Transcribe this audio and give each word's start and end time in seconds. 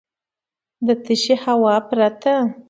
د 0.85 0.87
تشې 1.03 1.35
هوا 1.43 1.75
پرته. 1.87 2.33